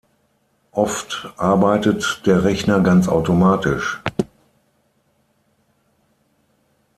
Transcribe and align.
Oft 0.71 1.31
arbeitet 1.37 2.23
der 2.25 2.43
Rechner 2.43 2.79
ganz 2.79 3.07
automatisch. 3.07 4.01